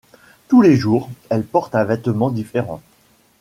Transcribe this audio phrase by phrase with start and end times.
[0.47, 2.81] tous les jours, elle porte un vêtement différent